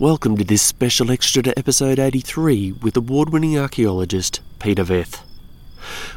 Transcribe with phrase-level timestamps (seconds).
[0.00, 5.24] Welcome to this special extra to episode 83 with award winning archaeologist Peter Veth.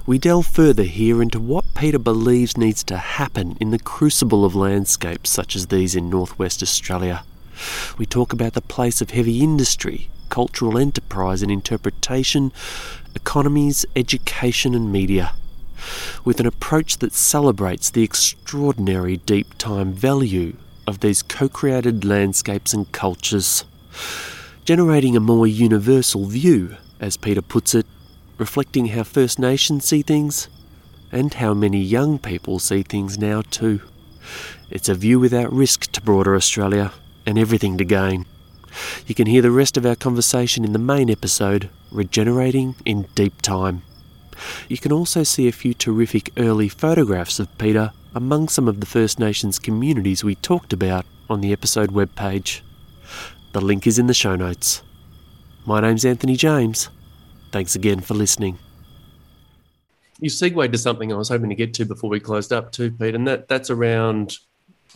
[0.06, 4.54] We delve further here into what Peter believes needs to happen in the crucible of
[4.54, 7.24] landscapes such as these in northwest Australia.
[7.98, 12.52] We talk about the place of heavy industry, cultural enterprise and interpretation,
[13.16, 15.34] economies, education, and media.
[16.24, 20.56] With an approach that celebrates the extraordinary deep time value
[20.86, 23.66] of these co created landscapes and cultures
[24.66, 27.86] generating a more universal view, as Peter puts it,
[28.38, 30.48] reflecting how First Nations see things
[31.12, 33.82] and how many young people see things now too.
[34.70, 36.94] It's a view without risk to broader Australia
[37.26, 38.26] and everything to gain.
[39.06, 43.42] You can hear the rest of our conversation in the main episode, Regenerating in Deep
[43.42, 43.82] Time.
[44.70, 48.86] You can also see a few terrific early photographs of Peter among some of the
[48.86, 52.62] First Nations communities we talked about on the episode webpage.
[53.54, 54.82] The link is in the show notes.
[55.66, 56.88] My name's Anthony James.
[57.52, 58.58] Thanks again for listening.
[60.22, 62.92] You segued to something I was hoping to get to before we closed up too,
[62.92, 64.38] Pete, and that, that's around,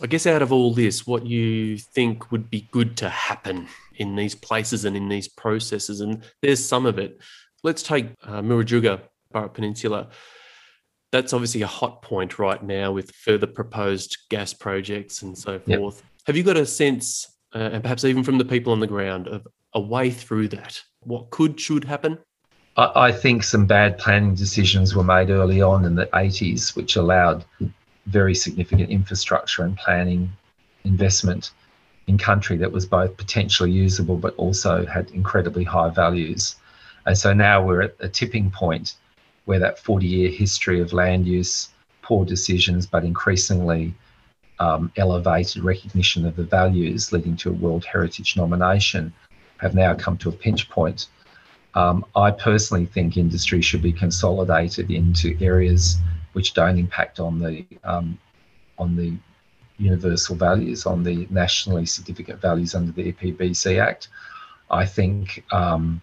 [0.00, 4.16] I guess, out of all this, what you think would be good to happen in
[4.16, 6.00] these places and in these processes.
[6.00, 7.20] And there's some of it.
[7.62, 9.00] Let's take uh, Murujuga,
[9.34, 10.08] Burrup Peninsula.
[11.12, 15.96] That's obviously a hot point right now with further proposed gas projects and so forth.
[15.96, 16.04] Yep.
[16.28, 19.28] Have you got a sense uh, and perhaps even from the people on the ground
[19.28, 20.82] of a way through that?
[21.00, 22.18] What could, should happen?
[22.76, 26.96] I, I think some bad planning decisions were made early on in the 80s, which
[26.96, 27.44] allowed
[28.06, 30.30] very significant infrastructure and planning
[30.84, 31.50] investment
[32.06, 36.56] in country that was both potentially usable but also had incredibly high values.
[37.04, 38.94] And so now we're at a tipping point
[39.44, 41.68] where that 40 year history of land use,
[42.02, 43.94] poor decisions, but increasingly
[44.58, 49.12] um, elevated recognition of the values leading to a World Heritage nomination
[49.58, 51.08] have now come to a pinch point.
[51.74, 55.98] Um, I personally think industry should be consolidated into areas
[56.32, 58.18] which don't impact on the um,
[58.78, 59.16] on the
[59.78, 64.08] universal values, on the nationally significant values under the EPBC Act.
[64.70, 66.00] I think um,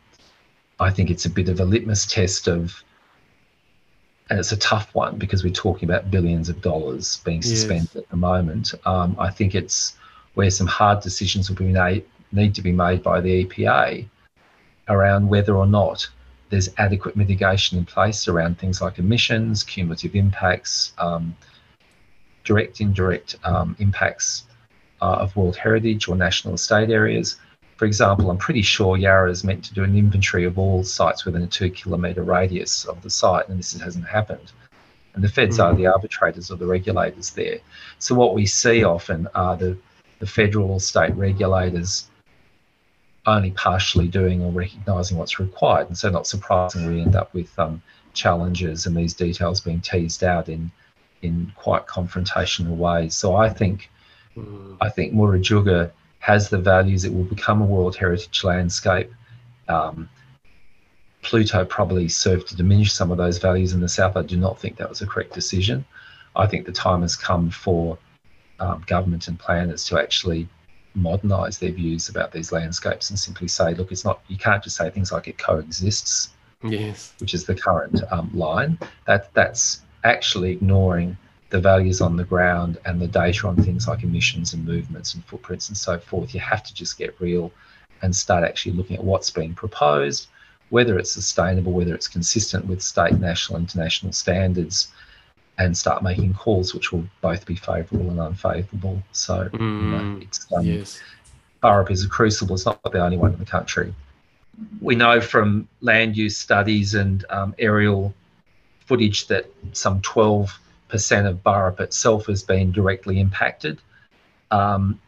[0.80, 2.84] I think it's a bit of a litmus test of
[4.34, 8.04] and it's a tough one because we're talking about billions of dollars being suspended yes.
[8.04, 8.74] at the moment.
[8.84, 9.96] Um, I think it's
[10.34, 14.08] where some hard decisions will be made, need to be made by the EPA
[14.90, 16.10] around whether or not
[16.50, 21.36] there's adequate mitigation in place around things like emissions, cumulative impacts, um,
[22.44, 24.46] direct, indirect um, impacts
[25.04, 27.38] uh, of World Heritage or National Estate areas,
[27.78, 31.26] for example, I'm pretty sure Yara is meant to do an inventory of all sites
[31.26, 34.52] within a two kilometre radius of the site, and this hasn't happened.
[35.16, 35.64] And the feds mm.
[35.64, 37.60] are the arbitrators or the regulators there.
[38.00, 39.78] So what we see often are the,
[40.20, 42.10] the federal or state regulators
[43.26, 45.88] only partially doing or recognising what's required.
[45.88, 47.82] And so not surprisingly, we end up with um,
[48.14, 50.72] challenges and these details being teased out in
[51.22, 53.16] in quite confrontational ways.
[53.16, 53.90] So I think
[54.36, 54.78] mm.
[54.82, 55.92] I think Murujuga
[56.24, 59.12] has the values, it will become a World Heritage landscape.
[59.68, 60.10] Um,
[61.22, 64.16] Pluto probably served to diminish some of those values in the south.
[64.16, 65.84] I do not think that was a correct decision.
[66.34, 67.98] I think the time has come for
[68.62, 70.48] um, government and planners to actually
[70.96, 74.22] modernise their views about these landscapes and simply say, look, it's not.
[74.30, 76.30] You can't just say things like it coexists.
[76.64, 77.16] Yes.
[77.20, 78.80] Which is the current um, line.
[79.08, 81.18] That that's actually ignoring
[81.54, 85.24] the values on the ground and the data on things like emissions and movements and
[85.26, 86.34] footprints and so forth.
[86.34, 87.52] You have to just get real
[88.02, 90.30] and start actually looking at what's being proposed,
[90.70, 94.92] whether it's sustainable, whether it's consistent with state, national, international standards,
[95.60, 99.04] and start making calls which will both be favourable and unfavourable.
[99.12, 101.00] So mm, you know, mm, it's, um, yes.
[101.62, 102.56] Burrup is a crucible.
[102.56, 103.94] It's not the only one in the country.
[104.82, 108.12] We know from land use studies and um, aerial
[108.88, 110.60] footage that some 12
[110.94, 113.82] percent of Burrup itself has been directly impacted.
[114.52, 115.02] Um,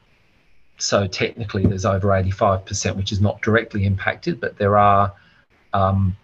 [0.78, 5.14] so technically, there's over 85%, which is not directly impacted, but there are
[5.74, 6.18] um,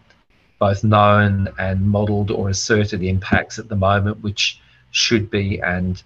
[0.58, 4.60] both known and modelled or asserted impacts at the moment, which
[4.90, 6.02] should be and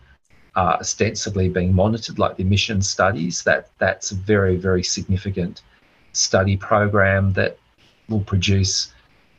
[0.58, 3.42] are ostensibly being monitored, like the emission studies.
[3.44, 5.62] That that's a very very significant
[6.12, 7.58] study program that
[8.10, 8.94] will produce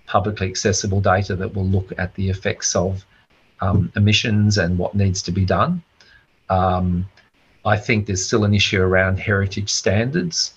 [0.07, 3.05] publicly accessible data that will look at the effects of
[3.61, 5.83] um, emissions and what needs to be done.
[6.49, 7.09] Um,
[7.65, 10.55] I think there's still an issue around heritage standards.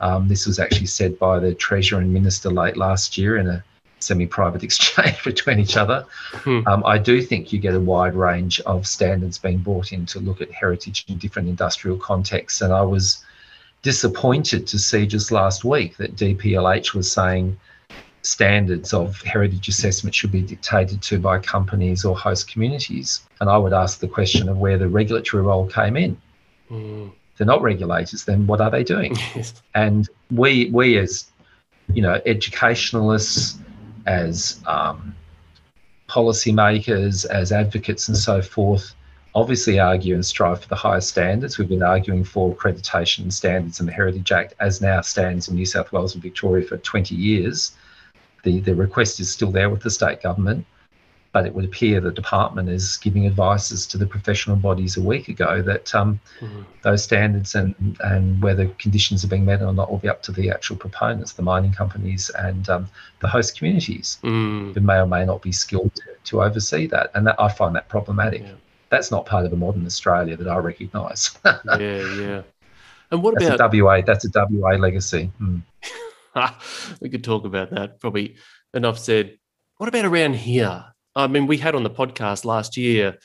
[0.00, 3.64] Um, this was actually said by the Treasurer and Minister late last year in a
[4.00, 6.04] semi private exchange between each other.
[6.32, 6.60] Hmm.
[6.66, 10.20] Um, I do think you get a wide range of standards being brought in to
[10.20, 12.60] look at heritage in different industrial contexts.
[12.60, 13.24] And I was
[13.82, 17.58] disappointed to see just last week that DPLH was saying
[18.22, 23.22] standards of heritage assessment should be dictated to by companies or host communities.
[23.40, 26.20] And I would ask the question of where the regulatory role came in.
[26.70, 27.12] Mm.
[27.36, 29.16] They're not regulators, then what are they doing?
[29.74, 31.30] And we, we as
[31.94, 33.58] you know, educationalists,
[34.06, 35.14] as um,
[36.08, 38.94] policymakers, as advocates, and so forth,
[39.34, 41.58] obviously argue and strive for the highest standards.
[41.58, 45.66] We've been arguing for accreditation standards in the Heritage Act, as now stands in New
[45.66, 47.72] South Wales and Victoria for 20 years.
[48.44, 50.66] The, the request is still there with the state government
[51.32, 55.28] but it would appear the department is giving advices to the professional bodies a week
[55.28, 56.64] ago that um, mm.
[56.82, 60.32] those standards and, and whether conditions are being met or not will be up to
[60.32, 62.88] the actual proponents, the mining companies and um,
[63.20, 64.74] the host communities mm.
[64.74, 67.10] who may or may not be skilled to, to oversee that.
[67.14, 68.42] And that, I find that problematic.
[68.42, 68.52] Yeah.
[68.88, 71.38] That's not part of a modern Australia that I recognise.
[71.44, 72.42] yeah, yeah.
[73.10, 74.00] And what that's about a WA?
[74.00, 75.30] That's a WA legacy.
[75.40, 75.62] Mm.
[77.00, 78.00] we could talk about that.
[78.00, 78.36] Probably
[78.74, 79.38] enough said.
[79.76, 80.84] What about around here?
[81.14, 83.18] I mean, we had on the podcast last year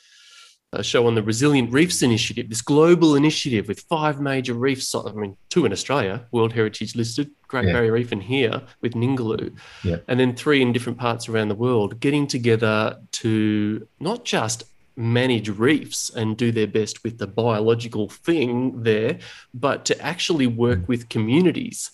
[0.73, 4.93] a show on the Resilient Reefs Initiative, this global initiative with five major reefs.
[4.95, 7.73] I mean, two in Australia, World Heritage listed, Great yeah.
[7.73, 9.97] Barrier Reef, and here with Ningaloo, yeah.
[10.07, 14.63] and then three in different parts around the world, getting together to not just
[14.95, 19.17] manage reefs and do their best with the biological thing there,
[19.53, 20.87] but to actually work mm.
[20.87, 21.91] with communities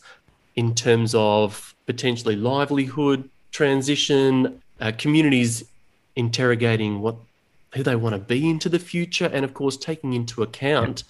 [0.60, 5.64] in terms of potentially livelihood transition, uh, communities
[6.18, 7.16] interrogating what
[7.76, 11.06] who they want to be into the future, and of course taking into account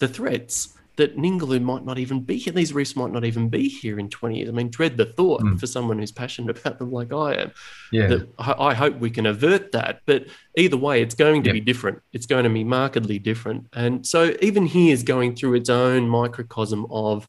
[0.00, 2.52] the threats that Ningaloo might not even be here.
[2.52, 4.48] These reefs might not even be here in 20 years.
[4.48, 5.60] I mean, dread the thought mm.
[5.60, 7.52] for someone who's passionate about them like I am.
[7.92, 8.08] Yeah.
[8.08, 10.00] That I, hope we can avert that.
[10.06, 11.54] But either way, it's going to yep.
[11.54, 12.02] be different.
[12.12, 13.68] It's going to be markedly different.
[13.74, 17.28] And so even here is going through its own microcosm of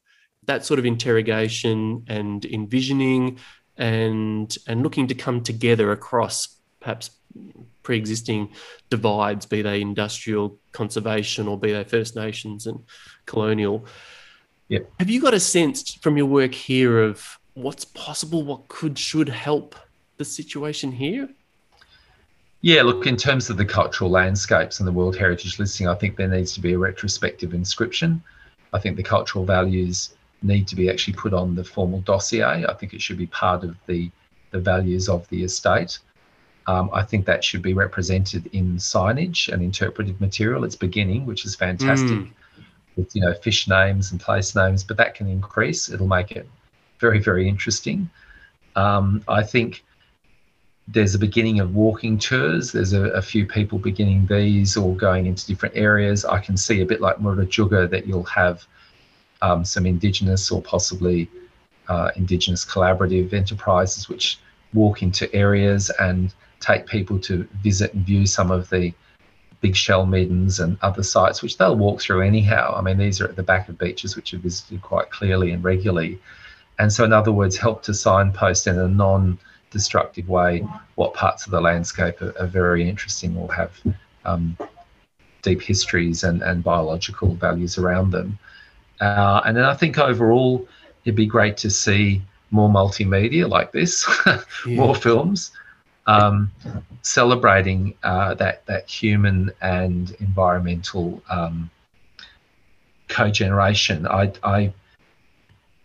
[0.50, 3.38] that sort of interrogation and envisioning
[3.78, 7.12] and and looking to come together across perhaps
[7.84, 8.52] pre-existing
[8.90, 12.80] divides, be they industrial conservation or be they First Nations and
[13.26, 13.86] colonial.
[14.70, 14.92] Yep.
[15.00, 19.30] Have you got a sense from your work here of what's possible, what could, should
[19.30, 19.76] help
[20.18, 21.30] the situation here?
[22.62, 26.18] Yeah, look, in terms of the cultural landscapes and the World Heritage listing, I think
[26.18, 28.22] there needs to be a retrospective inscription.
[28.74, 32.66] I think the cultural values need to be actually put on the formal dossier.
[32.66, 34.10] I think it should be part of the,
[34.52, 36.00] the values of the estate.
[36.68, 40.64] Um, I think that should be represented in signage and interpretive material.
[40.64, 42.32] It's beginning, which is fantastic, mm.
[42.96, 45.90] with you know fish names and place names, but that can increase.
[45.90, 46.48] It'll make it
[47.00, 48.10] very, very interesting.
[48.76, 49.84] Um, I think
[50.88, 52.72] there's a beginning of walking tours.
[52.72, 56.26] There's a, a, few people beginning these or going into different areas.
[56.26, 58.66] I can see a bit like Murujuga that you'll have
[59.42, 61.30] um, some Indigenous or possibly
[61.88, 64.40] uh, Indigenous collaborative enterprises which
[64.74, 68.94] walk into areas and take people to visit and view some of the
[69.62, 72.74] big shell middens and other sites, which they'll walk through anyhow.
[72.78, 75.64] I mean, these are at the back of beaches, which are visited quite clearly and
[75.64, 76.20] regularly.
[76.78, 79.38] And so, in other words, help to signpost in a non
[79.72, 80.66] destructive way
[80.96, 83.72] what parts of the landscape are, are very interesting or have
[84.26, 84.58] um,
[85.42, 88.40] deep histories and, and biological values around them.
[89.00, 90.68] Uh, and then I think overall,
[91.06, 92.22] it'd be great to see
[92.52, 94.76] more multimedia like this, yeah.
[94.76, 95.52] more films
[96.10, 96.52] um,
[97.04, 101.70] celebrating uh, that that human and environmental um,
[103.08, 104.08] co-generation.
[104.08, 104.74] I, I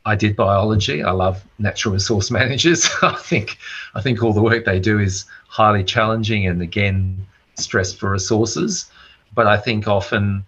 [0.07, 1.03] I did biology.
[1.03, 2.89] I love natural resource managers.
[3.03, 3.59] I think
[3.95, 8.91] I think all the work they do is highly challenging and again stressed for resources.
[9.35, 10.47] But I think often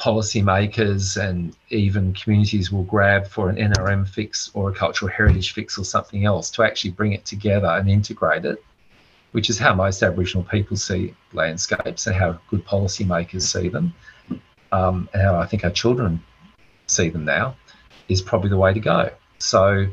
[0.00, 5.78] policymakers and even communities will grab for an NRM fix or a cultural heritage fix
[5.78, 8.64] or something else to actually bring it together and integrate it,
[9.32, 13.92] which is how most Aboriginal people see landscapes and how good policymakers see them,
[14.72, 16.22] um, and how I think our children
[16.86, 17.54] see them now,
[18.08, 19.10] is probably the way to go.
[19.38, 19.86] So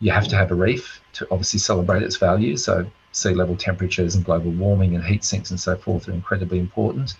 [0.00, 2.56] you have to have a reef to obviously celebrate its value.
[2.56, 6.58] So sea level temperatures and global warming and heat sinks and so forth are incredibly
[6.58, 7.14] important.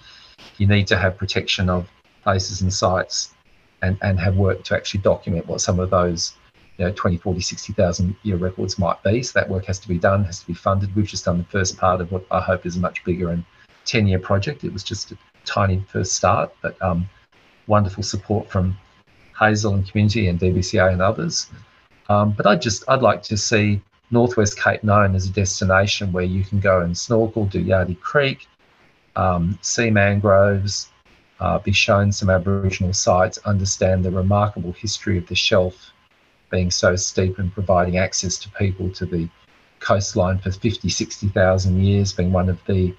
[0.59, 1.89] You need to have protection of
[2.23, 3.35] places and sites
[3.83, 6.35] and, and have worked to actually document what some of those
[6.81, 9.23] you know, 20, 40, 60,000 year records might be.
[9.23, 10.95] So that work has to be done, has to be funded.
[10.97, 13.45] We've just done the first part of what I hope is a much bigger and
[13.85, 14.65] 10 year project.
[14.65, 17.09] It was just a tiny first start, but um,
[17.67, 18.77] wonderful support from
[19.39, 21.51] Hazel and community and DBCA and others.
[22.09, 26.25] Um, but I'd just, I'd like to see Northwest Cape known as a destination where
[26.25, 28.49] you can go and snorkel, do Yardy Creek,
[29.17, 30.89] um, see mangroves,
[31.41, 35.91] uh, be shown some Aboriginal sites, understand the remarkable history of the shelf
[36.51, 39.29] being so steep and providing access to people to the
[39.79, 42.95] coastline for 50, 60,000 years, being one of the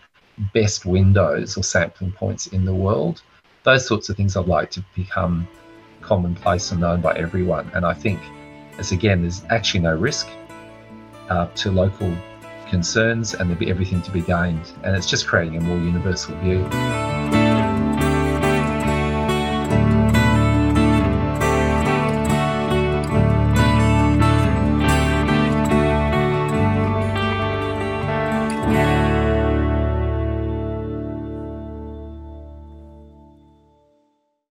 [0.54, 3.22] best windows or sampling points in the world.
[3.64, 5.48] Those sorts of things I'd like to become
[6.02, 7.70] commonplace and known by everyone.
[7.76, 8.20] And I think,
[8.80, 10.28] as again, there's actually no risk
[11.30, 12.12] uh, to local
[12.68, 14.72] concerns and there'll be everything to be gained.
[14.84, 17.21] And it's just creating a more universal view.